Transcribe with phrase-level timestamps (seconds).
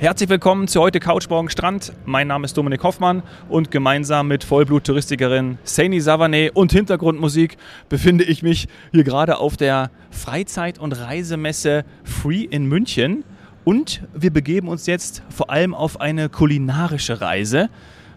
[0.00, 1.92] Herzlich willkommen zu heute Couchborgen Strand.
[2.06, 7.58] Mein Name ist Dominik Hoffmann und gemeinsam mit Vollblut-Touristikerin Saini Savané und Hintergrundmusik
[7.90, 13.24] befinde ich mich hier gerade auf der Freizeit- und Reisemesse Free in München.
[13.66, 17.68] Und wir begeben uns jetzt vor allem auf eine kulinarische Reise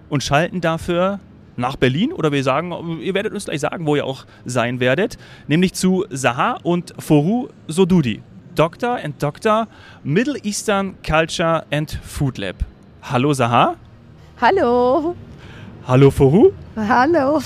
[0.07, 1.19] und schalten dafür
[1.57, 5.17] nach Berlin oder wir sagen, ihr werdet uns gleich sagen, wo ihr auch sein werdet,
[5.49, 8.21] nämlich zu Saha und Foru Sodudi.
[8.55, 9.67] Doctor and Doctor
[10.03, 12.65] Middle Eastern Culture and Food Lab.
[13.01, 13.77] Hallo Saha.
[14.37, 15.15] Hallo.
[15.85, 16.51] Hallo Foru.
[16.77, 17.41] Hallo.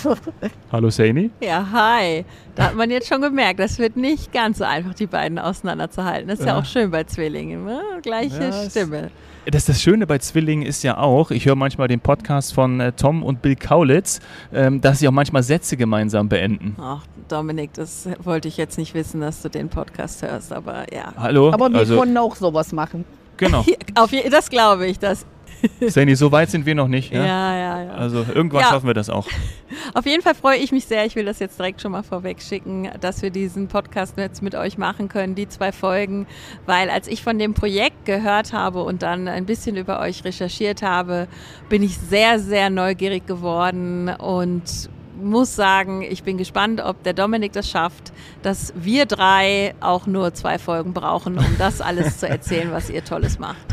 [0.72, 1.32] Hallo Saini.
[1.42, 2.24] Ja, hi.
[2.54, 6.28] Da hat man jetzt schon gemerkt, das wird nicht ganz so einfach, die beiden auseinanderzuhalten.
[6.28, 7.66] Das ist ja, ja auch schön bei Zwillingen.
[7.66, 7.82] Ne?
[8.04, 9.10] Gleiche ja, Stimme.
[9.48, 12.92] Das, das Schöne bei Zwillingen ist ja auch, ich höre manchmal den Podcast von äh,
[12.92, 14.20] Tom und Bill Kaulitz,
[14.54, 16.76] ähm, dass sie auch manchmal Sätze gemeinsam beenden.
[16.80, 21.12] Ach, Dominik, das wollte ich jetzt nicht wissen, dass du den Podcast hörst, aber ja.
[21.18, 21.52] Hallo.
[21.52, 23.04] Aber wir also, können auch sowas machen.
[23.38, 23.66] Genau.
[23.96, 25.26] Auf, das glaube ich, dass
[25.88, 27.12] Sandy, so weit sind wir noch nicht.
[27.12, 27.84] Ja, ja, ja.
[27.84, 27.92] ja.
[27.92, 28.68] Also irgendwann ja.
[28.68, 29.28] schaffen wir das auch.
[29.94, 31.06] Auf jeden Fall freue ich mich sehr.
[31.06, 34.56] Ich will das jetzt direkt schon mal vorweg schicken, dass wir diesen Podcast jetzt mit
[34.56, 36.28] euch machen können, die zwei Folgen.
[36.66, 40.82] Weil als ich von dem Projekt gehört habe und dann ein bisschen über euch recherchiert
[40.82, 41.28] habe,
[41.70, 44.90] bin ich sehr, sehr neugierig geworden und
[45.22, 48.14] muss sagen, ich bin gespannt, ob der Dominik das schafft,
[48.44, 53.04] dass wir drei auch nur zwei Folgen brauchen, um das alles zu erzählen, was ihr
[53.04, 53.66] Tolles macht.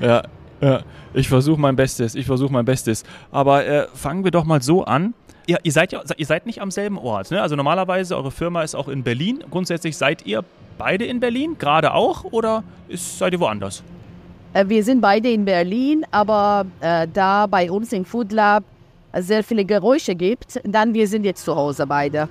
[0.00, 0.22] Ja,
[0.62, 0.80] ja,
[1.12, 3.04] ich versuche mein Bestes, ich versuche mein Bestes.
[3.30, 5.14] Aber äh, fangen wir doch mal so an.
[5.46, 7.32] Ihr, ihr, seid ja, ihr seid nicht am selben Ort.
[7.32, 7.42] Ne?
[7.42, 9.42] Also normalerweise, eure Firma ist auch in Berlin.
[9.50, 10.44] Grundsätzlich seid ihr
[10.78, 13.82] beide in Berlin, gerade auch, oder ist, seid ihr woanders?
[14.54, 18.62] Äh, wir sind beide in Berlin, aber äh, da bei uns im Food Lab
[19.14, 22.28] sehr viele Geräusche gibt, dann wir sind jetzt zu Hause beide.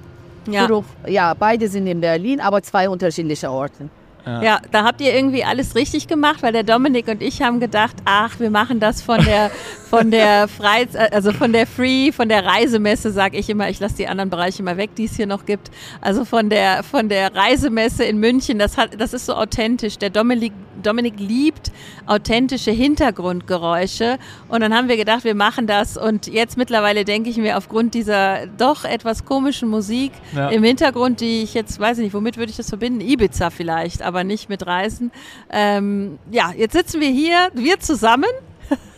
[0.50, 0.68] Ja.
[1.06, 3.90] ja, beide sind in Berlin, aber zwei unterschiedliche Orte.
[4.26, 4.42] Ja.
[4.42, 4.62] ja.
[4.72, 8.40] da habt ihr irgendwie alles richtig gemacht, weil der Dominik und ich haben gedacht, ach,
[8.40, 9.52] wir machen das von der
[9.90, 13.98] von der Freiz also von der Free, von der Reisemesse, sage ich immer, ich lasse
[13.98, 15.70] die anderen Bereiche mal weg, die es hier noch gibt.
[16.00, 19.98] Also von der von der Reisemesse in München, das hat das ist so authentisch.
[19.98, 21.72] Der Dominik Dominik liebt
[22.06, 27.38] authentische Hintergrundgeräusche und dann haben wir gedacht, wir machen das und jetzt mittlerweile denke ich
[27.38, 30.50] mir aufgrund dieser doch etwas komischen Musik ja.
[30.50, 33.02] im Hintergrund, die ich jetzt weiß ich nicht, womit würde ich das verbinden?
[33.02, 35.12] Ibiza vielleicht, aber nicht mit Reisen.
[35.50, 38.30] Ähm, ja, jetzt sitzen wir hier, wir zusammen.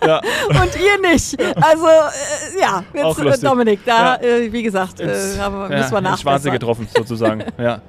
[0.06, 0.18] Ja.
[0.50, 1.40] und ihr nicht.
[1.40, 4.22] Also, äh, ja, jetzt, Dominik, da, ja.
[4.22, 6.18] äh, wie gesagt, äh, ins, haben, müssen wir nachbessern.
[6.18, 7.44] Schwarze getroffen, sozusagen.
[7.57, 7.81] ja.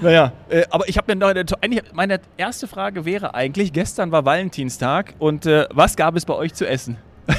[0.00, 4.10] Naja, äh, aber ich habe mir noch eine, eigentlich meine erste Frage wäre eigentlich, gestern
[4.10, 6.96] war Valentinstag und äh, was gab es bei euch zu essen?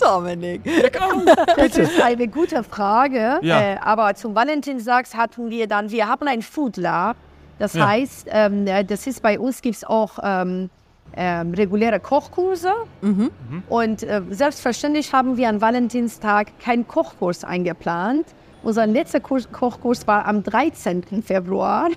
[0.00, 0.62] Dominik.
[1.56, 3.38] Das ist eine gute Frage.
[3.42, 3.60] Ja.
[3.60, 7.16] Äh, aber zum Valentinstag hatten wir dann, wir haben ein Food Lab
[7.58, 7.88] das ja.
[7.88, 10.70] heißt, ähm, das ist bei uns gibt es auch ähm,
[11.16, 12.72] ähm, reguläre Kochkurse.
[13.00, 13.30] Mhm.
[13.68, 18.26] Und äh, selbstverständlich haben wir an Valentinstag keinen Kochkurs eingeplant.
[18.64, 21.22] Unser letzter Kurs, Kochkurs war am 13.
[21.22, 21.88] Februar.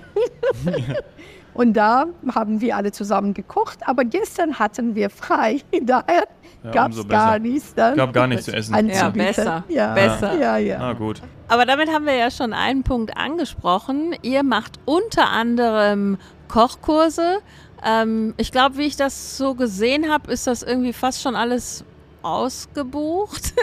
[1.53, 2.05] Und da
[2.35, 3.79] haben wir alle zusammen gekocht.
[3.87, 5.61] Aber gestern hatten wir frei.
[5.81, 6.23] Daher
[6.63, 7.73] ja, gab es gar nichts.
[7.73, 8.89] Dann gab gar nichts zu essen.
[8.89, 9.63] Ja, besser.
[9.69, 9.93] Ja.
[9.93, 10.37] besser.
[10.37, 10.77] Ja, ja.
[10.77, 11.21] Na gut.
[11.47, 14.13] Aber damit haben wir ja schon einen Punkt angesprochen.
[14.21, 16.17] Ihr macht unter anderem
[16.47, 17.39] Kochkurse.
[17.83, 21.85] Ähm, ich glaube, wie ich das so gesehen habe, ist das irgendwie fast schon alles
[22.27, 23.53] ausgebucht.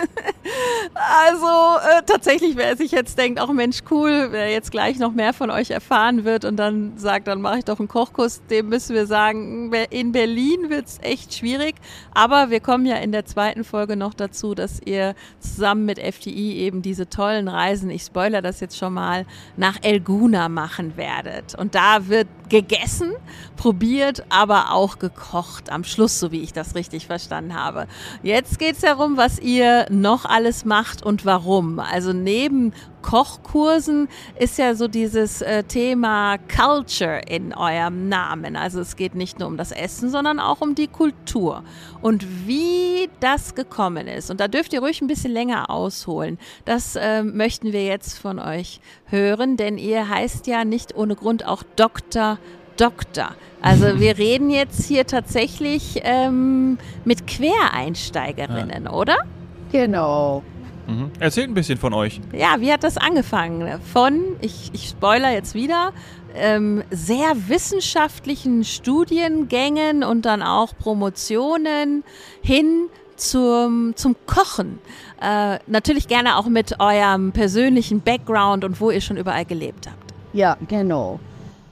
[0.94, 5.32] also äh, tatsächlich, wer sich jetzt denkt, auch Mensch, cool, wer jetzt gleich noch mehr
[5.32, 8.94] von euch erfahren wird und dann sagt, dann mache ich doch einen Kochkurs, dem müssen
[8.94, 11.74] wir sagen, in Berlin wird es echt schwierig.
[12.14, 16.58] Aber wir kommen ja in der zweiten Folge noch dazu, dass ihr zusammen mit FDI
[16.58, 19.26] eben diese tollen Reisen, ich spoiler das jetzt schon mal,
[19.56, 21.54] nach Elguna machen werdet.
[21.54, 23.12] Und da wird gegessen,
[23.56, 27.86] probiert, aber auch gekocht am Schluss, so wie ich das richtig verstanden habe.
[28.22, 31.78] Jetzt geht es darum, was ihr noch alles macht und warum.
[31.78, 32.72] Also neben
[33.03, 38.56] Kochkursen ist ja so dieses äh, Thema Culture in eurem Namen.
[38.56, 41.65] Also es geht nicht nur um das Essen, sondern auch um die Kultur.
[42.01, 46.97] Und wie das gekommen ist, und da dürft ihr ruhig ein bisschen länger ausholen, das
[46.97, 51.62] äh, möchten wir jetzt von euch hören, denn ihr heißt ja nicht ohne Grund auch
[51.77, 52.39] Dr.
[52.76, 53.34] Doktor.
[53.60, 58.92] Also wir reden jetzt hier tatsächlich ähm, mit Quereinsteigerinnen, ja.
[58.92, 59.16] oder?
[59.72, 60.42] Genau.
[60.86, 61.10] Mhm.
[61.18, 62.21] Erzählt ein bisschen von euch.
[62.32, 63.80] Ja, wie hat das angefangen?
[63.92, 65.92] Von, ich, ich spoiler jetzt wieder,
[66.34, 72.04] ähm, sehr wissenschaftlichen Studiengängen und dann auch Promotionen
[72.42, 74.78] hin zum, zum Kochen.
[75.22, 80.12] Äh, natürlich gerne auch mit eurem persönlichen Background und wo ihr schon überall gelebt habt.
[80.32, 81.20] Ja, genau.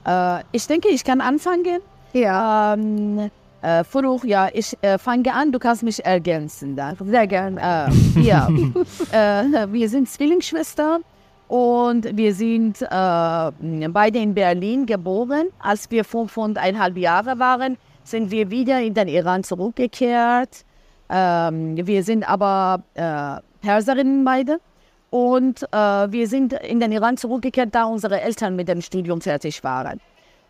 [0.05, 1.79] Äh, ich denke, ich kann anfangen.
[2.13, 2.73] Ja.
[2.73, 3.31] Ähm,
[3.63, 6.75] Äh, Furuk, ja, ich äh, fange an, du kannst mich ergänzen.
[6.75, 6.97] Dann.
[6.99, 7.57] Sehr gern.
[7.57, 7.87] Äh,
[8.19, 8.49] ja,
[9.13, 11.01] äh, wir sind Zwillingsschwestern
[11.47, 15.47] und wir sind äh, beide in Berlin geboren.
[15.59, 20.65] Als wir fünfeinhalb Jahre waren, sind wir wieder in den Iran zurückgekehrt.
[21.09, 24.59] Ähm, wir sind aber äh, Perserinnen beide.
[25.13, 25.77] Und äh,
[26.11, 30.01] wir sind in den Iran zurückgekehrt, da unsere Eltern mit dem Studium fertig waren.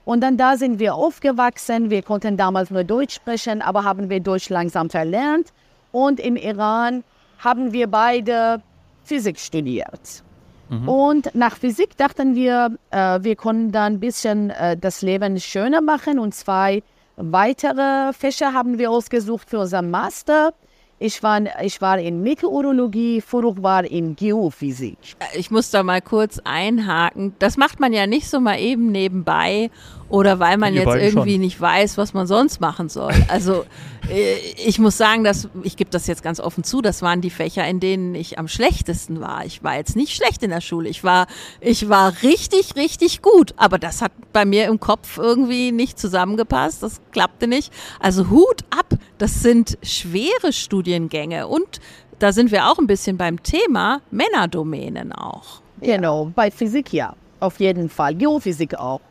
[0.05, 1.89] Und dann da sind wir aufgewachsen.
[1.89, 5.51] Wir konnten damals nur Deutsch sprechen, aber haben wir Deutsch langsam verlernt.
[5.91, 7.03] Und im Iran
[7.39, 8.61] haben wir beide
[9.03, 10.23] Physik studiert.
[10.69, 10.87] Mhm.
[10.87, 15.81] Und nach Physik dachten wir, äh, wir können dann ein bisschen äh, das Leben schöner
[15.81, 16.19] machen.
[16.19, 16.83] Und zwei
[17.17, 20.53] weitere Fächer haben wir ausgesucht für unseren Master.
[20.99, 24.97] Ich war, ich war in Meteorologie, Furuk war in Geophysik.
[25.33, 27.35] Ich muss da mal kurz einhaken.
[27.39, 29.69] Das macht man ja nicht so mal eben nebenbei
[30.13, 31.41] oder weil man jetzt irgendwie schon.
[31.41, 33.15] nicht weiß, was man sonst machen soll.
[33.29, 33.65] Also
[34.11, 37.31] äh, ich muss sagen, dass ich gebe das jetzt ganz offen zu, das waren die
[37.31, 39.43] Fächer, in denen ich am schlechtesten war.
[39.43, 40.87] Ich war jetzt nicht schlecht in der Schule.
[40.87, 41.25] Ich war,
[41.61, 43.55] ich war richtig, richtig gut.
[43.57, 46.83] Aber das hat bei mir im Kopf irgendwie nicht zusammengepasst.
[46.83, 47.73] Das klappte nicht.
[47.99, 48.93] Also Hut ab.
[49.17, 51.81] Das sind schwere Studiengänge und
[52.19, 55.63] da sind wir auch ein bisschen beim Thema Männerdomänen auch.
[55.81, 58.13] Genau, bei Physik ja, auf jeden Fall.
[58.13, 59.01] Geophysik auch.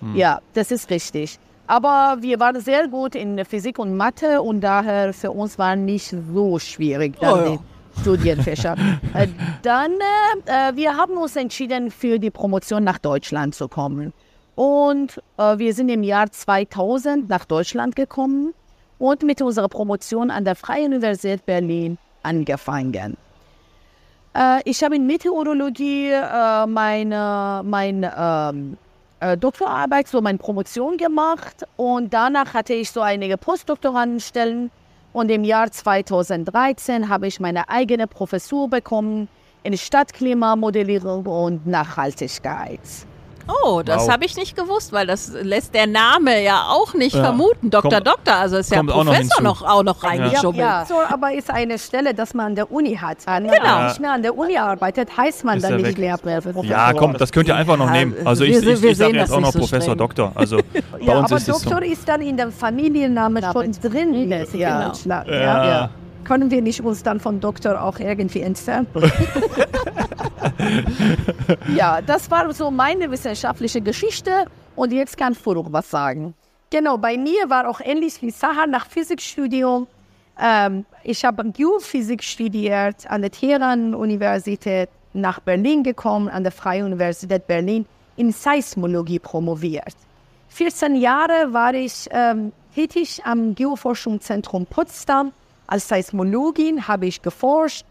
[0.00, 0.16] Hm.
[0.16, 1.38] Ja, das ist richtig.
[1.66, 6.12] Aber wir waren sehr gut in Physik und Mathe und daher für uns war nicht
[6.32, 7.50] so schwierig dann oh, ja.
[7.56, 8.76] die Studienfächer.
[9.14, 9.28] äh,
[9.62, 9.92] dann,
[10.46, 14.12] äh, wir haben uns entschieden, für die Promotion nach Deutschland zu kommen.
[14.56, 18.52] Und äh, wir sind im Jahr 2000 nach Deutschland gekommen
[18.98, 23.16] und mit unserer Promotion an der Freien Universität Berlin angefangen.
[24.34, 28.76] Äh, ich habe in Meteorologie äh, meine, mein ähm,
[29.20, 34.70] äh, Doktorarbeit, so meine Promotion gemacht und danach hatte ich so einige Postdoktorandenstellen
[35.12, 39.28] und im Jahr 2013 habe ich meine eigene Professur bekommen
[39.62, 42.80] in Stadtklimamodellierung und Nachhaltigkeit.
[43.64, 44.12] Oh, das wow.
[44.12, 47.22] habe ich nicht gewusst, weil das lässt der Name ja auch nicht ja.
[47.22, 47.70] vermuten.
[47.70, 47.90] Dr.
[47.90, 50.60] Kommt, Doktor, also ist ja Professor noch, noch, auch noch reingeschubbelt.
[50.60, 53.18] Ja, ja, so, aber ist eine Stelle, dass man an der Uni hat.
[53.26, 53.62] Wenn genau.
[53.62, 56.64] man nicht mehr an der Uni arbeitet, heißt man ist dann nicht Lehrprofessor.
[56.64, 58.14] Ja, komm, das könnt ihr einfach noch nehmen.
[58.24, 59.98] Also ich, ich, ich sage jetzt auch noch so Professor streng.
[59.98, 60.32] Doktor.
[60.34, 60.58] Also
[61.06, 61.92] bei uns aber ist Doktor so.
[61.92, 64.30] ist dann in dem Familiennamen schon drin.
[64.52, 64.84] Ja.
[65.26, 65.90] ja
[66.24, 68.86] können wir nicht uns dann von Doktor auch irgendwie entfernen?
[71.76, 74.46] ja, das war so meine wissenschaftliche Geschichte
[74.76, 76.34] und jetzt kann Furuk was sagen.
[76.70, 79.86] Genau, bei mir war auch ähnlich wie Sahar nach Physikstudium.
[80.40, 87.46] Ähm, ich habe Geophysik studiert an der Teheran-Universität, nach Berlin gekommen, an der Freien Universität
[87.46, 87.86] Berlin,
[88.16, 89.94] in Seismologie promoviert.
[90.50, 95.32] 14 Jahre war ich ähm, tätig am Geoforschungszentrum Potsdam.
[95.70, 97.86] Als Seismologin habe ich geforscht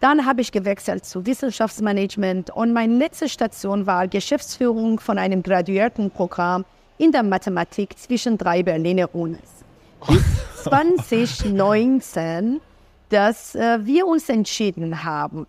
[0.00, 6.64] dann habe ich gewechselt zu Wissenschaftsmanagement und meine letzte Station war Geschäftsführung von einem Graduiertenprogramm
[6.96, 9.62] in der Mathematik zwischen drei Berliner Unis.
[10.08, 10.24] Bis
[10.64, 12.62] 2019,
[13.10, 15.46] dass äh, wir uns entschieden haben,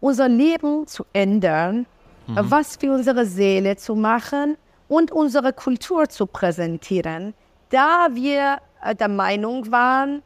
[0.00, 1.84] unser Leben zu ändern,
[2.26, 2.38] mhm.
[2.38, 4.56] was für unsere Seele zu machen
[4.88, 7.34] und unsere Kultur zu präsentieren,
[7.68, 10.22] da wir äh, der Meinung waren,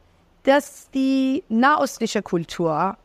[0.49, 2.97] dass die nahöstliche Kultur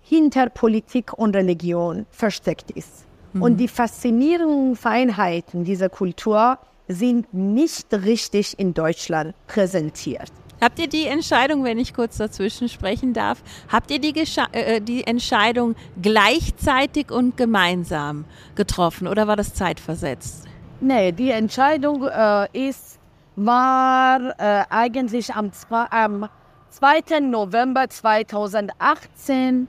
[0.00, 3.04] hinter Politik und Religion versteckt ist.
[3.32, 3.42] Mhm.
[3.42, 10.30] Und die faszinierenden Feinheiten dieser Kultur sind nicht richtig in Deutschland präsentiert.
[10.60, 14.14] Habt ihr die Entscheidung, wenn ich kurz dazwischen sprechen darf, habt ihr die,
[14.52, 20.44] äh, die Entscheidung gleichzeitig und gemeinsam getroffen oder war das zeitversetzt?
[20.80, 23.00] Nee, die Entscheidung äh, ist,
[23.34, 25.50] war äh, eigentlich am,
[25.90, 26.28] am
[26.72, 27.20] 2.
[27.20, 29.68] November 2018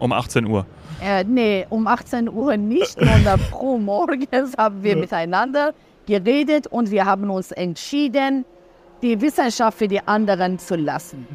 [0.00, 0.66] um 18 Uhr?
[1.02, 5.74] Äh, nee, um 18 Uhr nicht, sondern pro morgens haben wir miteinander
[6.06, 8.44] geredet und wir haben uns entschieden,
[9.02, 11.26] die Wissenschaft für die anderen zu lassen.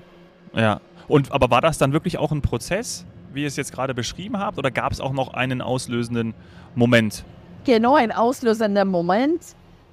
[0.53, 3.93] Ja, und aber war das dann wirklich auch ein Prozess, wie ihr es jetzt gerade
[3.93, 6.33] beschrieben habt, oder gab es auch noch einen auslösenden
[6.75, 7.23] Moment?
[7.63, 9.41] Genau, ein auslösender Moment.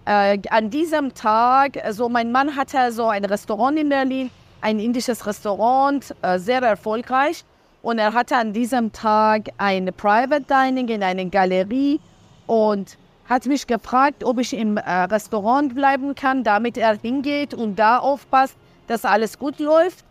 [0.05, 4.31] Äh, an diesem Tag, also mein Mann hatte so ein Restaurant in Berlin,
[4.63, 7.45] ein indisches Restaurant, äh, sehr erfolgreich.
[7.83, 12.01] Und er hatte an diesem Tag ein Private Dining in einer Galerie
[12.47, 12.97] und
[13.29, 17.99] hat mich gefragt, ob ich im äh, Restaurant bleiben kann, damit er hingeht und da
[17.99, 20.05] aufpasst, dass alles gut läuft.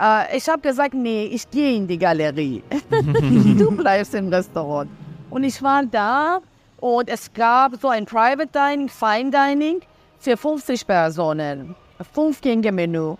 [0.00, 2.62] Äh, ich habe gesagt, nee, ich gehe in die Galerie.
[3.58, 4.90] du bleibst im Restaurant.
[5.30, 6.40] Und ich war da
[6.80, 9.80] und es gab so ein Private Dining, Fine Dining
[10.18, 11.74] für 50 Personen.
[12.12, 13.16] Fünf-Gänge-Menü.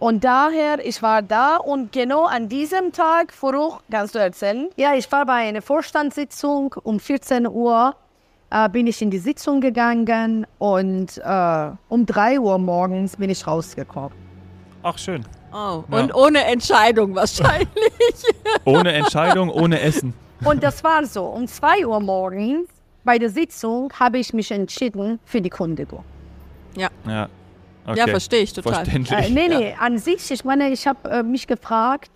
[0.00, 4.70] Und daher, ich war da und genau an diesem Tag, Furuch, kannst du erzählen?
[4.76, 7.94] Ja, ich war bei einer Vorstandssitzung um 14 Uhr,
[8.48, 13.46] äh, bin ich in die Sitzung gegangen und äh, um 3 Uhr morgens bin ich
[13.46, 14.12] rausgekommen.
[14.82, 15.22] Ach, schön.
[15.52, 15.98] Oh, ja.
[15.98, 17.68] und ohne Entscheidung wahrscheinlich.
[18.64, 20.14] ohne Entscheidung, ohne Essen.
[20.42, 21.26] Und das war so.
[21.26, 22.70] Um 2 Uhr morgens
[23.04, 26.04] bei der Sitzung habe ich mich entschieden für die Kundigung.
[26.74, 26.88] Ja.
[27.06, 27.28] Ja,
[27.86, 27.98] okay.
[27.98, 28.84] ja verstehe ich total.
[28.84, 29.18] Verständlich.
[29.18, 29.76] Äh, nee, nee, ja.
[29.78, 32.10] an sich, ich meine, ich habe äh, mich gefragt,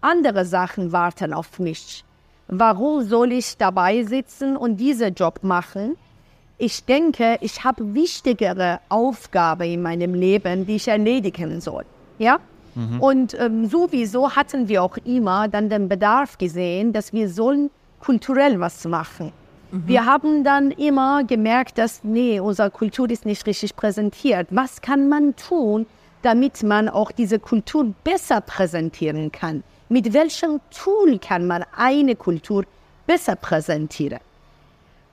[0.00, 2.04] andere Sachen warten auf mich.
[2.48, 5.96] Warum soll ich dabei sitzen und diesen Job machen?
[6.56, 11.84] Ich denke, ich habe wichtigere Aufgaben in meinem Leben, die ich erledigen soll.
[12.18, 12.40] Ja?
[12.74, 13.00] Mhm.
[13.00, 18.58] Und ähm, sowieso hatten wir auch immer dann den Bedarf gesehen, dass wir sollen kulturell
[18.58, 19.32] was machen.
[19.70, 19.82] Mhm.
[19.86, 24.48] Wir haben dann immer gemerkt, dass, nee, unsere Kultur ist nicht richtig präsentiert.
[24.50, 25.86] Was kann man tun,
[26.22, 29.62] damit man auch diese Kultur besser präsentieren kann?
[29.88, 32.64] Mit welchem Tool kann man eine Kultur
[33.06, 34.20] besser präsentieren?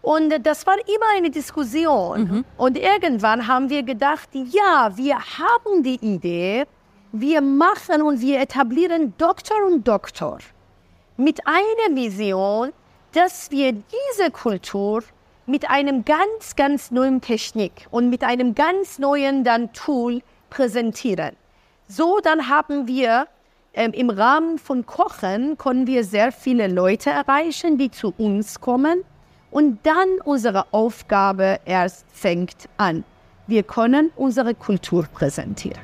[0.02, 2.22] Und das war immer eine Diskussion.
[2.22, 2.46] Mhm.
[2.58, 6.66] Und irgendwann haben wir gedacht, ja, wir haben die Idee,
[7.12, 10.40] wir machen und wir etablieren Doktor und Doktor
[11.18, 12.72] mit einer Vision,
[13.16, 15.02] dass wir diese Kultur
[15.46, 21.36] mit einem ganz, ganz neuen Technik und mit einem ganz neuen dann Tool präsentieren.
[21.88, 23.28] So dann haben wir
[23.74, 29.04] ähm, im Rahmen von Kochen können wir sehr viele Leute erreichen, die zu uns kommen
[29.50, 33.06] und dann unsere Aufgabe erst fängt an.
[33.48, 35.80] Wir können unsere Kultur präsentieren.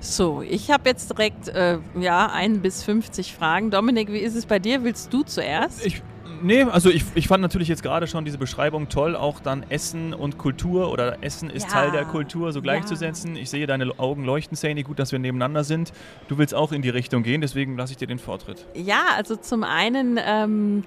[0.00, 3.70] So, ich habe jetzt direkt äh, ja ein bis 50 Fragen.
[3.70, 4.82] Dominik, wie ist es bei dir?
[4.82, 5.84] Willst du zuerst?
[5.84, 6.02] Ich
[6.42, 10.14] Nee, also ich, ich fand natürlich jetzt gerade schon diese Beschreibung toll, auch dann Essen
[10.14, 11.72] und Kultur oder Essen ist ja.
[11.72, 13.36] Teil der Kultur so gleichzusetzen.
[13.36, 13.42] Ja.
[13.42, 15.92] Ich sehe deine Augen leuchten, Sani, gut, dass wir nebeneinander sind.
[16.28, 18.66] Du willst auch in die Richtung gehen, deswegen lasse ich dir den Vortritt.
[18.74, 20.84] Ja, also zum einen ähm,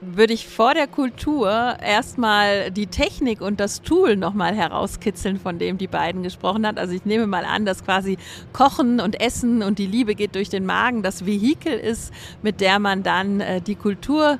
[0.00, 5.78] würde ich vor der Kultur erstmal die Technik und das Tool nochmal herauskitzeln, von dem
[5.78, 6.78] die beiden gesprochen hat.
[6.78, 8.18] Also ich nehme mal an, dass quasi
[8.52, 12.78] Kochen und Essen und die Liebe geht durch den Magen das Vehikel ist, mit der
[12.78, 14.38] man dann äh, die Kultur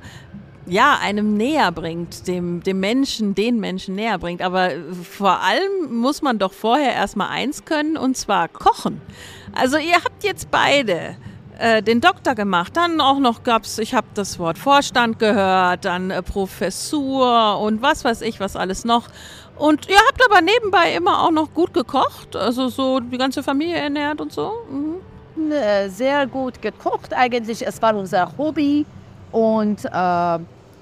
[0.65, 4.41] ja, einem näher bringt, dem, dem Menschen, den Menschen näher bringt.
[4.41, 4.71] Aber
[5.03, 9.01] vor allem muss man doch vorher erstmal eins können, und zwar kochen.
[9.53, 11.15] Also ihr habt jetzt beide
[11.59, 15.85] äh, den Doktor gemacht, dann auch noch gab es, ich habe das Wort Vorstand gehört,
[15.85, 19.07] dann äh, Professur und was weiß ich, was alles noch.
[19.57, 23.75] Und ihr habt aber nebenbei immer auch noch gut gekocht, also so die ganze Familie
[23.75, 24.51] ernährt und so.
[24.69, 25.51] Mhm.
[25.51, 28.85] Äh, sehr gut gekocht eigentlich, es war unser Hobby
[29.33, 30.35] und äh,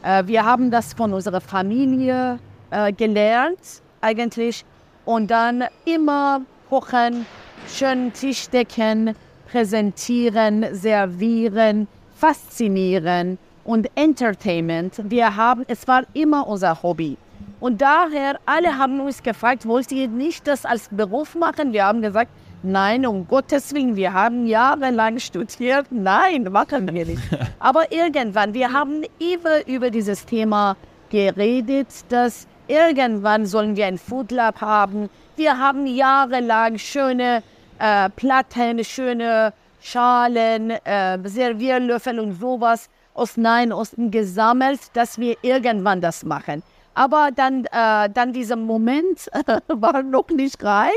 [0.03, 2.37] äh, wir haben das von unserer Familie
[2.69, 4.65] äh, gelernt, eigentlich.
[5.05, 7.25] Und dann immer kochen,
[7.67, 9.15] schön Tisch decken,
[9.49, 15.01] präsentieren, servieren, faszinieren und Entertainment.
[15.05, 17.17] Wir haben, es war immer unser Hobby.
[17.59, 21.71] Und daher, alle haben uns gefragt, wollt ihr nicht das als Beruf machen?
[21.73, 22.31] Wir haben gesagt,
[22.63, 25.87] Nein, um Gottes Willen, wir haben jahrelang studiert.
[25.89, 27.21] Nein, machen wir nicht.
[27.59, 30.77] Aber irgendwann, wir haben immer über dieses Thema
[31.09, 35.09] geredet, dass irgendwann sollen wir ein Food Lab haben.
[35.37, 37.41] Wir haben jahrelang schöne
[37.79, 45.99] äh, Platten, schöne Schalen, äh, Servierlöffel und sowas aus Nahen Osten gesammelt, dass wir irgendwann
[45.99, 46.61] das machen.
[46.93, 49.31] Aber dann, äh, dann dieser Moment
[49.67, 50.91] war noch nicht reif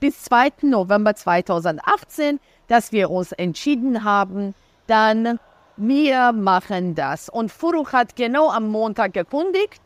[0.00, 0.52] bis 2.
[0.62, 4.54] November 2018, dass wir uns entschieden haben,
[4.86, 5.38] dann
[5.76, 7.28] wir machen das.
[7.28, 9.80] Und Furuch hat genau am Montag gekündigt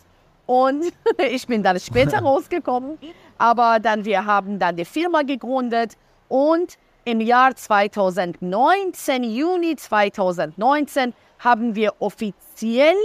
[0.46, 0.84] und
[1.18, 2.98] ich bin dann später rausgekommen.
[3.38, 5.96] Aber dann wir haben dann die Firma gegründet
[6.28, 12.96] und im Jahr 2019, Juni 2019, haben wir offiziell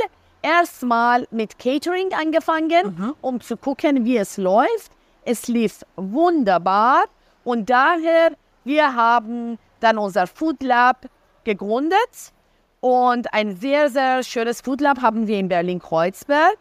[0.41, 3.15] erstmal mit Catering angefangen, mhm.
[3.21, 4.91] um zu gucken, wie es läuft.
[5.27, 7.05] Es lief wunderbar
[7.43, 11.07] und daher, wir haben dann unser Food Lab
[11.43, 12.31] gegründet
[12.79, 16.57] und ein sehr, sehr schönes Food Lab haben wir in Berlin-Kreuzberg,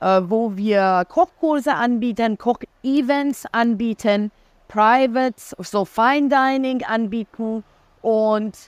[0.00, 4.30] äh, wo wir Kochkurse anbieten, Koch-Events anbieten,
[4.68, 7.64] Privates, so Fine Dining anbieten
[8.02, 8.58] und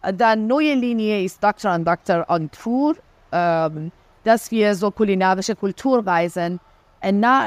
[0.00, 1.72] äh, dann neue Linie ist Dr.
[1.72, 2.24] and Dr.
[2.30, 2.96] on Tour,
[3.32, 3.92] ähm,
[4.24, 6.58] dass wir so kulinarische Kulturreisen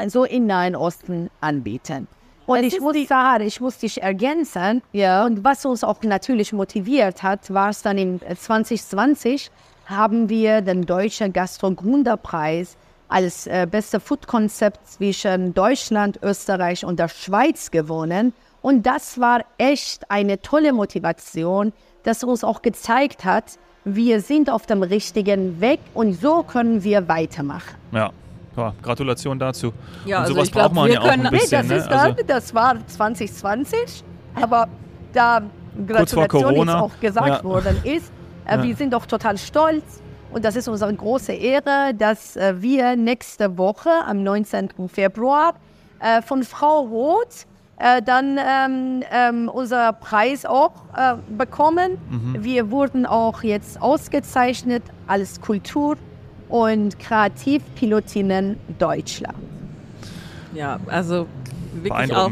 [0.10, 2.08] so im Nahen Osten anbieten.
[2.46, 4.82] Und ich muss sagen, ich muss dich ergänzen.
[4.94, 5.26] Ja.
[5.26, 9.52] Und was uns auch natürlich motiviert hat, war es dann in 2020
[9.86, 17.72] haben wir den Deutschen Gastro-Gründerpreis als äh, beste Food-Konzept zwischen Deutschland, Österreich und der Schweiz
[17.72, 18.34] gewonnen.
[18.62, 21.72] Und das war echt eine tolle Motivation,
[22.04, 27.08] das uns auch gezeigt hat, wir sind auf dem richtigen Weg und so können wir
[27.08, 27.76] weitermachen.
[27.94, 28.12] Ja.
[28.58, 29.72] Ja, Gratulation dazu.
[30.06, 31.68] Ja, und also sowas braucht man ja auch ein bisschen.
[31.68, 31.90] Nee, das, ne?
[31.90, 34.04] dann, also das war 2020,
[34.36, 34.68] aber
[35.14, 35.44] da
[35.86, 37.44] Gratulation auch gesagt ja.
[37.44, 38.12] worden ist,
[38.46, 42.96] äh, wir sind doch total stolz und das ist unsere große Ehre, dass äh, wir
[42.96, 44.70] nächste Woche am 19.
[44.88, 45.54] Februar
[46.00, 47.46] äh, von Frau Roth
[47.80, 51.98] äh, dann ähm, ähm, unser Preis auch äh, bekommen.
[52.10, 52.44] Mhm.
[52.44, 55.98] Wir wurden auch jetzt ausgezeichnet als Kultur-
[56.50, 59.38] und Kreativpilotinnen Deutschland.
[60.54, 61.28] Ja, also
[61.74, 62.32] wirklich auch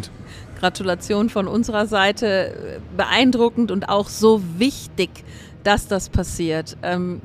[0.60, 2.79] Gratulation von unserer Seite.
[2.95, 5.10] Beeindruckend und auch so wichtig,
[5.63, 6.77] dass das passiert.
[6.81, 7.22] Ähm,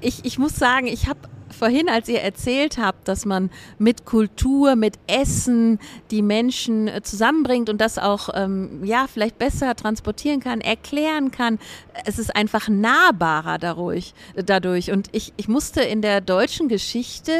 [0.00, 1.20] ich, ich muss sagen, ich habe
[1.54, 5.78] vorhin, als ihr erzählt habt, dass man mit Kultur, mit Essen
[6.10, 11.58] die Menschen äh, zusammenbringt und das auch ähm, ja vielleicht besser transportieren kann, erklären kann,
[12.04, 14.14] es ist einfach nahbarer dadurch.
[14.34, 14.90] dadurch.
[14.90, 17.32] Und ich, ich musste in der deutschen Geschichte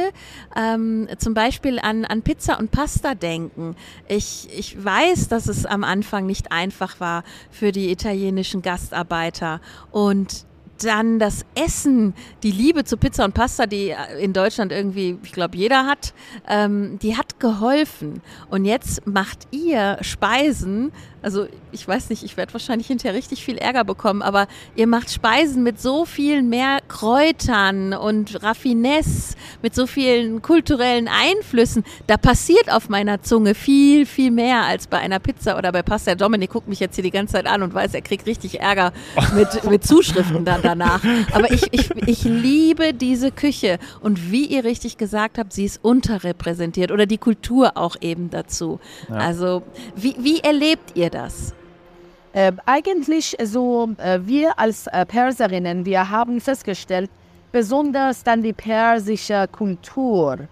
[0.56, 3.76] ähm, zum Beispiel an, an Pizza und Pasta denken.
[4.08, 10.46] Ich, ich weiß, dass es am Anfang nicht einfach war für die italienischen Gastarbeiter und
[10.84, 15.56] dann das Essen, die Liebe zu Pizza und Pasta, die in Deutschland irgendwie, ich glaube,
[15.56, 16.14] jeder hat,
[16.48, 18.22] ähm, die hat geholfen.
[18.50, 20.92] Und jetzt macht ihr Speisen,
[21.24, 25.10] also ich weiß nicht, ich werde wahrscheinlich hinterher richtig viel Ärger bekommen, aber ihr macht
[25.10, 31.82] Speisen mit so viel mehr Kräutern und Raffinesse, mit so vielen kulturellen Einflüssen.
[32.06, 36.14] Da passiert auf meiner Zunge viel, viel mehr als bei einer Pizza oder bei Pasta.
[36.14, 38.92] Dominik guckt mich jetzt hier die ganze Zeit an und weiß, er kriegt richtig Ärger
[39.34, 41.02] mit, mit Zuschriften dann danach.
[41.32, 45.82] Aber ich, ich, ich liebe diese Küche und wie ihr richtig gesagt habt, sie ist
[45.82, 48.78] unterrepräsentiert oder die Kultur auch eben dazu.
[49.08, 49.16] Ja.
[49.16, 49.62] Also
[49.96, 51.54] wie, wie erlebt ihr das?
[52.32, 57.08] Äh, eigentlich so, äh, wir als äh, Perserinnen, wir haben festgestellt,
[57.52, 60.48] besonders dann die persische Kultur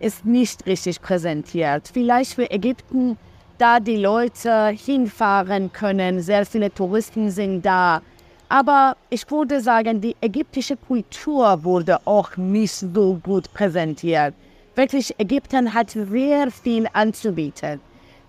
[0.00, 1.90] ist nicht richtig präsentiert.
[1.92, 3.18] Vielleicht für Ägypten,
[3.58, 8.00] da die Leute hinfahren können, sehr viele Touristen sind da.
[8.48, 14.32] Aber ich würde sagen, die ägyptische Kultur wurde auch nicht so gut präsentiert.
[14.74, 17.80] Wirklich, Ägypten hat sehr viel anzubieten.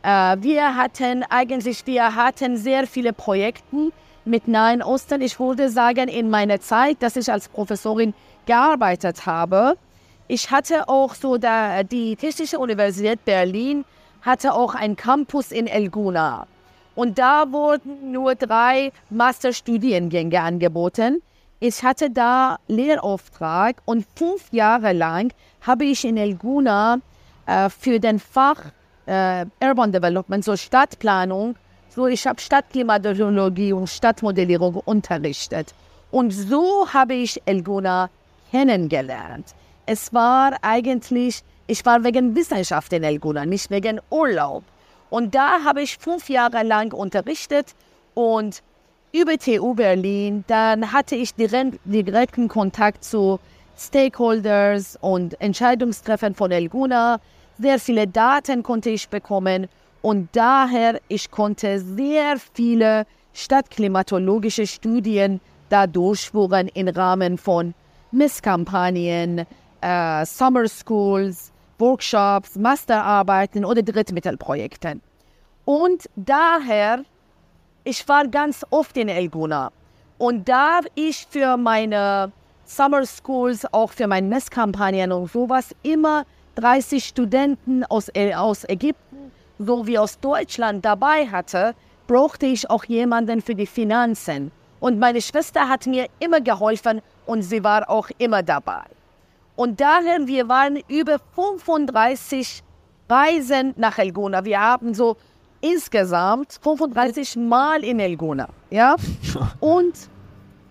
[0.03, 3.91] Äh, wir hatten eigentlich, wir hatten sehr viele Projekte
[4.25, 5.21] mit Nahen Osten.
[5.21, 8.13] Ich würde sagen, in meiner Zeit, dass ich als Professorin
[8.45, 9.75] gearbeitet habe,
[10.27, 13.83] ich hatte auch so da, die Technische Universität Berlin
[14.21, 16.45] hatte auch einen Campus in El Guna.
[16.93, 21.21] Und da wurden nur drei Masterstudiengänge angeboten.
[21.59, 26.99] Ich hatte da Lehrauftrag und fünf Jahre lang habe ich in El Guna
[27.47, 28.65] äh, für den Fach
[29.09, 31.55] äh, Urban Development, so Stadtplanung.
[31.89, 35.73] So, ich habe Stadtklimatologie und Stadtmodellierung unterrichtet.
[36.11, 38.09] Und so habe ich Elguna
[38.51, 39.47] kennengelernt.
[39.87, 44.63] Es war eigentlich, ich war wegen Wissenschaft in Elguna, nicht wegen Urlaub.
[45.09, 47.73] Und da habe ich fünf Jahre lang unterrichtet
[48.13, 48.61] und
[49.11, 53.39] über TU Berlin, dann hatte ich direkt, direkten Kontakt zu
[53.75, 57.19] Stakeholders und Entscheidungstreffern von Elguna
[57.59, 59.67] sehr viele Daten konnte ich bekommen
[60.01, 67.73] und daher ich konnte sehr viele stadtklimatologische Studien da durchführen im Rahmen von
[68.11, 69.45] Misskampagnen,
[69.81, 75.01] äh, Summer Schools, Workshops, Masterarbeiten oder Drittmittelprojekten.
[75.65, 77.03] Und daher,
[77.83, 79.71] ich war ganz oft in Elguna
[80.17, 82.31] und da ich für meine
[82.65, 86.25] Summer Schools, auch für meine Messkampagnen und sowas immer
[86.59, 91.73] 30 Studenten aus, aus Ägypten sowie aus Deutschland dabei hatte,
[92.07, 94.51] brauchte ich auch jemanden für die Finanzen.
[94.79, 98.83] Und meine Schwester hat mir immer geholfen und sie war auch immer dabei.
[99.55, 102.63] Und daher, wir waren über 35
[103.09, 104.45] Reisen nach Elgona.
[104.45, 105.17] Wir haben so
[105.61, 108.47] insgesamt 35 Mal in Elgona.
[108.69, 108.95] Ja?
[109.59, 109.93] Und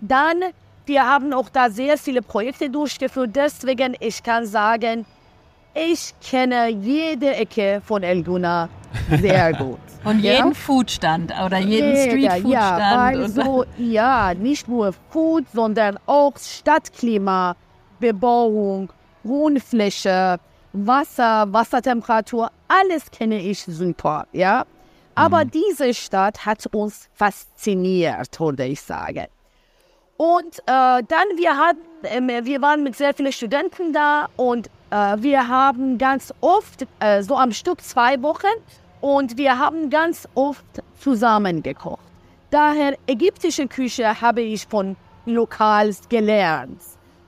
[0.01, 0.43] dann,
[0.87, 3.31] wir haben auch da sehr viele Projekte durchgeführt.
[3.35, 5.05] Deswegen, ich kann sagen,
[5.75, 8.69] ich kenne jede Ecke von Elguna
[9.21, 9.79] sehr gut.
[10.05, 10.35] Und ja?
[10.35, 12.49] jeden Foodstand oder jeden Streetfoodstand.
[12.49, 17.57] Ja, also, ja, nicht nur Food, sondern auch Stadtklima,
[17.99, 18.93] Bebauung,
[19.25, 20.39] Wohnfläche,
[20.73, 24.65] Wasser, Wassertemperatur, alles kenne ich super, ja.
[25.15, 25.51] Aber mhm.
[25.51, 29.27] diese Stadt hat uns fasziniert, würde ich sagen.
[30.17, 35.49] Und äh, dann, wir hatten, äh, wir waren mit sehr vielen Studenten da und wir
[35.49, 38.47] haben ganz oft, äh, so am Stück zwei Wochen,
[39.01, 40.65] Und wir haben ganz oft
[40.99, 42.01] zusammen gekocht.
[42.51, 44.97] Daher ägyptische Küche habe ich von
[45.27, 46.81] Lokals gelernt.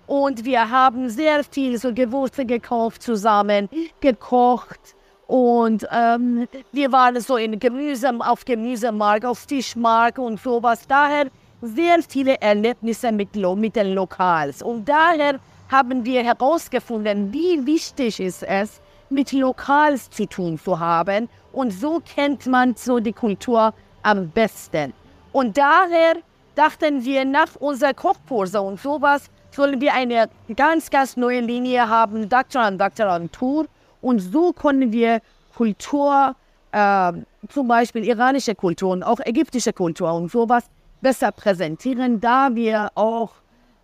[0.07, 3.69] Und wir haben sehr viel so Gewürze gekauft zusammen,
[4.01, 4.97] gekocht.
[5.29, 10.81] Und ähm, wir waren so in Gemüse, auf Gemüsemarkt, auf Fischmarkt und sowas.
[10.89, 11.27] Daher
[11.63, 14.63] sehr viele Erlebnisse mit, mit den Lokals.
[14.63, 15.39] Und daher
[15.71, 21.29] haben wir herausgefunden, wie wichtig ist es, mit Lokals zu tun zu haben.
[21.53, 24.93] Und so kennt man so die Kultur am besten.
[25.33, 26.17] Und daher
[26.55, 32.29] dachten wir nach unserer Kochkurse und sowas, sollen wir eine ganz, ganz neue Linie haben,
[32.29, 33.67] Doktorand, Doktorantur.
[34.01, 35.21] Und so können wir
[35.57, 36.35] Kultur,
[36.73, 37.13] äh,
[37.49, 40.65] zum Beispiel iranische Kultur und auch ägyptische Kultur und sowas
[41.01, 43.31] besser präsentieren, da wir auch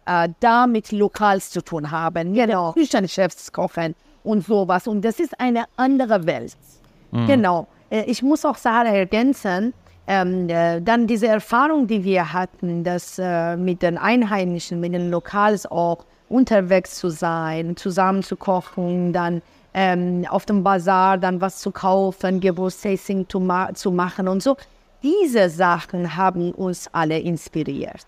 [0.07, 2.35] äh, damit Lokals zu tun haben.
[2.35, 4.87] Genau, Küchenchefs kochen und sowas.
[4.87, 6.57] Und das ist eine andere Welt.
[7.11, 7.27] Mhm.
[7.27, 7.67] Genau.
[7.91, 9.73] Äh, ich muss auch sagen, ergänzen,
[10.07, 15.11] ähm, äh, dann diese Erfahrung, die wir hatten, dass äh, mit den Einheimischen, mit den
[15.11, 19.43] Lokals auch unterwegs zu sein, zusammen zu kochen, dann
[19.75, 24.57] ähm, auf dem Bazar dann was zu kaufen, Geburtstaging zu, ma zu machen und so.
[25.03, 28.07] Diese Sachen haben uns alle inspiriert.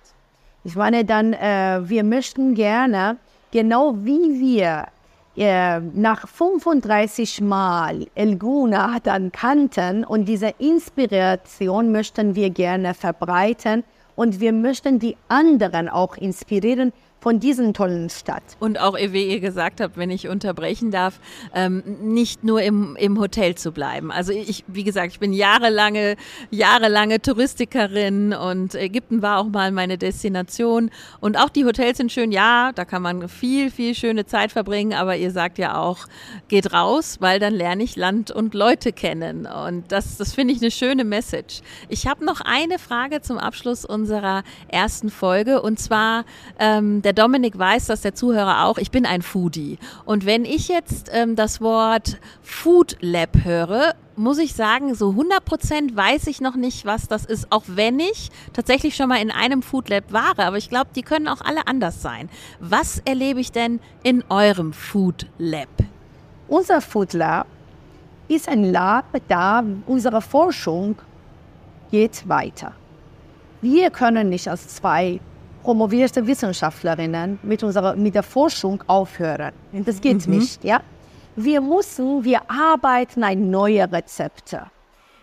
[0.69, 3.17] Ich meine dann, äh, wir möchten gerne,
[3.51, 4.89] genau wie wir
[5.35, 13.83] äh, nach 35 Mal Elguna dann kannten und diese Inspiration möchten wir gerne verbreiten
[14.15, 18.43] und wir möchten die anderen auch inspirieren, von diesen tollen Stadt.
[18.61, 21.21] Und auch, wie ihr gesagt habt, wenn ich unterbrechen darf,
[21.55, 24.13] ähm, nicht nur im, im Hotel zu bleiben.
[24.13, 26.17] Also ich, wie gesagt, ich bin jahrelange,
[26.51, 30.91] jahrelange Touristikerin und Ägypten war auch mal meine Destination.
[31.21, 34.95] Und auch die Hotels sind schön, ja, da kann man viel, viel schöne Zeit verbringen,
[34.95, 36.07] aber ihr sagt ja auch,
[36.47, 39.47] geht raus, weil dann lerne ich Land und Leute kennen.
[39.47, 41.63] Und das, das finde ich eine schöne Message.
[41.89, 46.25] Ich habe noch eine Frage zum Abschluss unserer ersten Folge und zwar
[46.59, 49.79] ähm, der Dominik weiß das, der Zuhörer auch, ich bin ein Foodie.
[50.05, 55.97] Und wenn ich jetzt ähm, das Wort Food Lab höre, muss ich sagen, so 100%
[55.97, 59.63] weiß ich noch nicht, was das ist, auch wenn ich tatsächlich schon mal in einem
[59.63, 60.39] Food Lab war.
[60.39, 62.29] Aber ich glaube, die können auch alle anders sein.
[62.61, 65.69] Was erlebe ich denn in eurem Food Lab?
[66.47, 67.47] Unser Food Lab
[68.29, 70.97] ist ein Lab, da unsere Forschung
[71.91, 72.73] geht weiter.
[73.63, 75.21] Wir können nicht als zwei
[75.69, 79.53] promovierte Wissenschaftlerinnen mit, unserer, mit der Forschung aufhören.
[79.73, 80.39] Das geht mhm.
[80.39, 80.65] nicht.
[80.65, 80.81] Ja?
[81.37, 84.63] Wir müssen, wir arbeiten an neue Rezepte.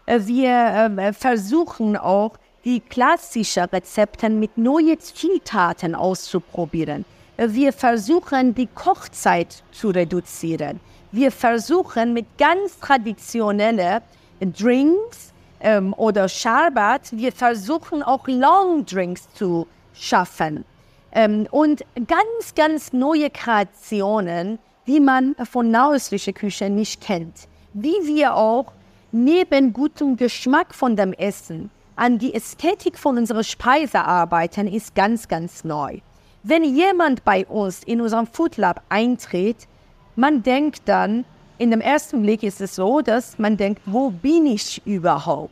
[0.06, 7.06] Wir äh, versuchen auch, die klassischen Rezepte mit neuen Zutaten auszuprobieren.
[7.38, 10.80] Wir versuchen, die Kochzeit zu reduzieren.
[11.12, 14.02] Wir versuchen, mit ganz traditionellen
[14.40, 20.66] Drinks ähm, oder Sharbat, wir versuchen auch Long Drinks zu schaffen.
[21.12, 27.48] Ähm, und ganz, ganz neue Kreationen, die man von nahöstlicher Küche nicht kennt.
[27.74, 28.74] Wie wir auch
[29.12, 35.28] neben gutem Geschmack von dem Essen an die Ästhetik von unserer Speise arbeiten, ist ganz,
[35.28, 36.00] ganz neu.
[36.44, 39.68] Wenn jemand bei uns in unserem Food Lab eintritt,
[40.16, 41.26] man denkt dann,
[41.58, 45.52] in dem ersten Blick ist es so, dass man denkt, wo bin ich überhaupt?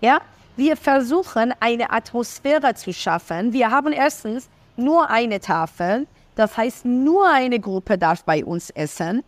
[0.00, 0.20] Ja,
[0.58, 3.52] wir versuchen eine Atmosphäre zu schaffen.
[3.52, 9.22] Wir haben erstens nur eine Tafel, das heißt nur eine Gruppe darf bei uns essen.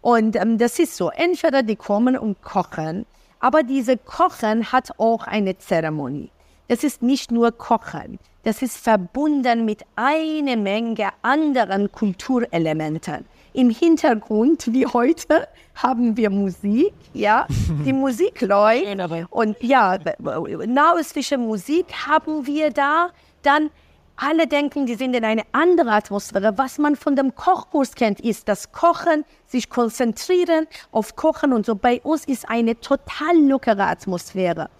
[0.00, 3.04] Und ähm, das ist so, entweder die kommen und kochen,
[3.40, 6.30] aber diese Kochen hat auch eine Zeremonie.
[6.68, 13.24] Das ist nicht nur Kochen, das ist verbunden mit einer Menge anderen Kulturelementen
[13.56, 17.46] im Hintergrund wie heute haben wir Musik, ja,
[17.86, 18.86] die Musik läuft
[19.30, 23.08] und ja, nahöstliche Musik haben wir da,
[23.42, 23.70] dann
[24.16, 26.56] alle denken, die sind in eine andere Atmosphäre.
[26.56, 31.74] Was man von dem Kochkurs kennt, ist das Kochen, sich konzentrieren auf Kochen und so.
[31.74, 34.70] Bei uns ist eine total lockere Atmosphäre.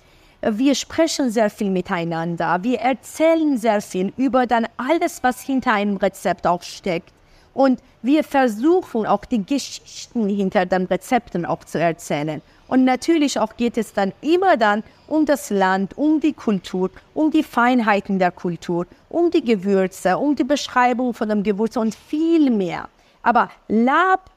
[0.40, 2.62] Wir sprechen sehr viel miteinander.
[2.62, 7.12] Wir erzählen sehr viel über dann alles, was hinter einem Rezept auch steckt.
[7.56, 12.42] Und wir versuchen auch die Geschichten hinter den Rezepten auch zu erzählen.
[12.68, 17.30] Und natürlich auch geht es dann immer dann um das Land, um die Kultur, um
[17.30, 22.50] die Feinheiten der Kultur, um die Gewürze, um die Beschreibung von dem Gewürz und viel
[22.50, 22.90] mehr.
[23.22, 24.30] Aber Lab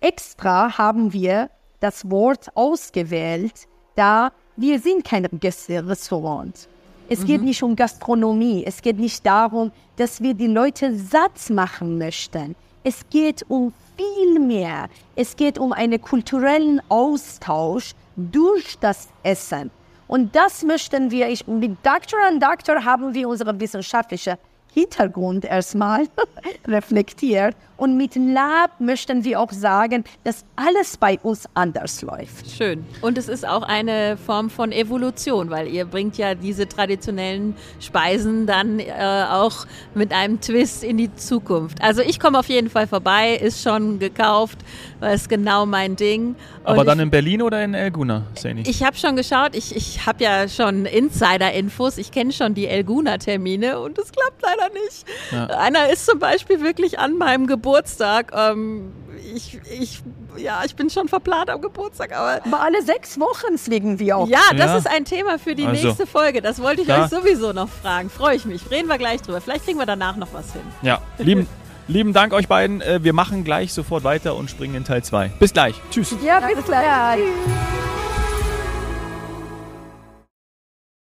[0.00, 1.50] extra haben wir
[1.80, 6.66] das Wort ausgewählt, da wir sind kein Restaurant.
[7.08, 7.26] Es mhm.
[7.26, 8.64] geht nicht um Gastronomie.
[8.66, 12.56] Es geht nicht darum, dass wir die Leute satt machen möchten.
[12.82, 14.88] Es geht um viel mehr.
[15.16, 19.70] Es geht um einen kulturellen Austausch durch das Essen.
[20.06, 24.38] Und das möchten wir, ich, mit Doctor and Doctor haben wir unsere wissenschaftliche
[24.74, 26.06] Hintergrund erstmal
[26.66, 27.56] reflektiert.
[27.76, 32.48] Und mit Lab möchten wir auch sagen, dass alles bei uns anders läuft.
[32.48, 32.84] Schön.
[33.00, 38.46] Und es ist auch eine Form von Evolution, weil ihr bringt ja diese traditionellen Speisen
[38.46, 41.82] dann äh, auch mit einem Twist in die Zukunft.
[41.82, 44.58] Also ich komme auf jeden Fall vorbei, ist schon gekauft,
[45.04, 46.34] weil es genau mein Ding.
[46.64, 48.62] Aber Und dann in Berlin oder in Elguna, Sani?
[48.66, 53.80] Ich habe schon geschaut, ich, ich habe ja schon Insider-Infos, ich kenne schon die Elguna-Termine
[53.80, 55.04] und es klappt leider nicht.
[55.30, 55.58] Ja.
[55.58, 58.32] Einer ist zum Beispiel wirklich an meinem Geburtstag.
[58.34, 58.92] Ähm,
[59.34, 60.02] ich, ich,
[60.38, 62.40] ja, ich bin schon verplant am Geburtstag, aber.
[62.44, 64.28] Aber alle sechs Wochen fliegen wir auch.
[64.28, 64.76] Ja, das ja.
[64.78, 66.40] ist ein Thema für die also, nächste Folge.
[66.40, 67.04] Das wollte ich klar.
[67.04, 68.08] euch sowieso noch fragen.
[68.08, 68.70] Freue ich mich.
[68.70, 69.42] Reden wir gleich drüber.
[69.42, 70.62] Vielleicht kriegen wir danach noch was hin.
[70.82, 71.46] Ja, lieben,
[71.88, 72.80] lieben Dank euch beiden.
[72.80, 75.28] Äh, wir machen gleich sofort weiter und springen in Teil 2.
[75.38, 75.80] Bis gleich.
[75.90, 76.14] Tschüss.
[76.24, 77.18] Ja, bis gleich.